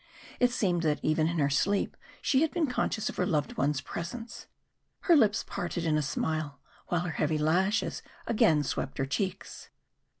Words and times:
It 0.39 0.49
seemed 0.49 0.81
that 0.81 0.99
even 1.03 1.27
in 1.27 1.37
her 1.37 1.51
sleep 1.51 1.95
she 2.23 2.41
had 2.41 2.49
been 2.49 2.65
conscious 2.65 3.07
of 3.07 3.17
her 3.17 3.25
loved 3.27 3.55
one's 3.55 3.81
presence. 3.81 4.47
Her 5.01 5.15
lips 5.15 5.43
parted 5.45 5.85
in 5.85 5.95
a 5.95 6.01
smile, 6.01 6.59
while 6.87 7.01
her 7.01 7.11
heavy 7.11 7.37
lashes 7.37 8.01
again 8.25 8.63
swept 8.63 8.97
her 8.97 9.05
cheeks. 9.05 9.69